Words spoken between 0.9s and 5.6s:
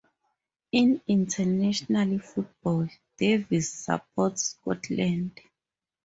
international football Davies supports Scotland.